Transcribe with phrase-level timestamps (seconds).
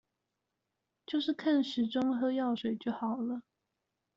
[1.05, 3.43] 就是看時鐘喝藥水就好了